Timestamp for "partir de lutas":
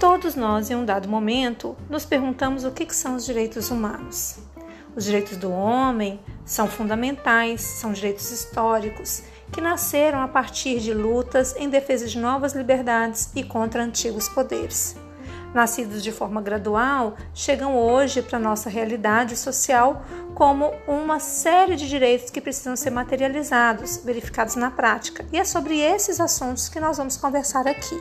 10.26-11.54